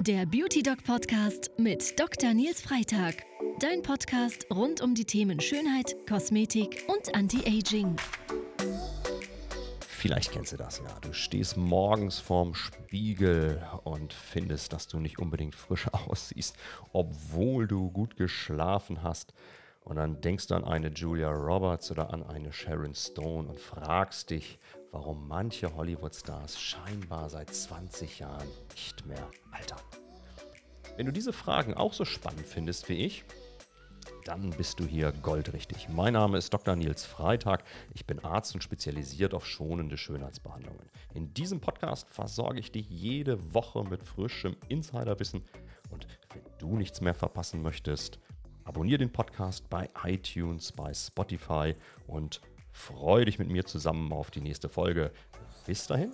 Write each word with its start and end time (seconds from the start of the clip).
Der 0.00 0.26
Beauty 0.26 0.62
Doc 0.62 0.84
Podcast 0.84 1.50
mit 1.58 1.98
Dr. 1.98 2.34
Nils 2.34 2.60
Freitag. 2.60 3.24
Dein 3.58 3.82
Podcast 3.82 4.46
rund 4.50 4.80
um 4.80 4.94
die 4.94 5.04
Themen 5.04 5.40
Schönheit, 5.40 5.96
Kosmetik 6.08 6.84
und 6.88 7.14
Anti-Aging. 7.14 7.96
Vielleicht 9.80 10.32
kennst 10.32 10.52
du 10.52 10.56
das 10.56 10.78
ja. 10.78 11.00
Du 11.00 11.12
stehst 11.12 11.56
morgens 11.56 12.18
vorm 12.18 12.54
Spiegel 12.54 13.66
und 13.84 14.12
findest, 14.12 14.72
dass 14.72 14.86
du 14.86 14.98
nicht 14.98 15.18
unbedingt 15.18 15.54
frisch 15.54 15.88
aussiehst, 15.92 16.56
obwohl 16.92 17.66
du 17.66 17.90
gut 17.90 18.16
geschlafen 18.16 19.02
hast. 19.02 19.32
Und 19.84 19.96
dann 19.96 20.20
denkst 20.22 20.46
du 20.46 20.54
an 20.54 20.64
eine 20.64 20.88
Julia 20.88 21.30
Roberts 21.30 21.90
oder 21.90 22.12
an 22.12 22.22
eine 22.22 22.52
Sharon 22.52 22.94
Stone 22.94 23.48
und 23.50 23.60
fragst 23.60 24.30
dich, 24.30 24.58
warum 24.92 25.28
manche 25.28 25.74
Hollywood-Stars 25.74 26.58
scheinbar 26.58 27.28
seit 27.28 27.54
20 27.54 28.18
Jahren 28.18 28.48
nicht 28.72 29.04
mehr 29.04 29.28
altern. 29.50 29.80
Wenn 30.96 31.06
du 31.06 31.12
diese 31.12 31.34
Fragen 31.34 31.74
auch 31.74 31.92
so 31.92 32.04
spannend 32.04 32.46
findest 32.46 32.88
wie 32.88 33.04
ich, 33.04 33.24
dann 34.24 34.50
bist 34.50 34.80
du 34.80 34.86
hier 34.86 35.12
goldrichtig. 35.12 35.88
Mein 35.90 36.14
Name 36.14 36.38
ist 36.38 36.54
Dr. 36.54 36.76
Nils 36.76 37.04
Freitag. 37.04 37.64
Ich 37.92 38.06
bin 38.06 38.24
Arzt 38.24 38.54
und 38.54 38.62
spezialisiert 38.62 39.34
auf 39.34 39.44
schonende 39.44 39.98
Schönheitsbehandlungen. 39.98 40.86
In 41.12 41.34
diesem 41.34 41.60
Podcast 41.60 42.08
versorge 42.08 42.60
ich 42.60 42.72
dich 42.72 42.88
jede 42.88 43.52
Woche 43.52 43.84
mit 43.84 44.02
frischem 44.02 44.56
Insiderwissen. 44.68 45.42
Und 45.90 46.06
wenn 46.32 46.42
du 46.58 46.76
nichts 46.76 47.02
mehr 47.02 47.14
verpassen 47.14 47.60
möchtest, 47.60 48.18
abonniere 48.64 48.98
den 48.98 49.12
Podcast 49.12 49.68
bei 49.70 49.88
iTunes, 50.04 50.72
bei 50.72 50.92
Spotify 50.92 51.74
und 52.06 52.40
freue 52.72 53.24
dich 53.24 53.38
mit 53.38 53.48
mir 53.48 53.64
zusammen 53.64 54.12
auf 54.12 54.30
die 54.30 54.40
nächste 54.40 54.68
Folge. 54.68 55.12
Bis 55.66 55.86
dahin, 55.86 56.12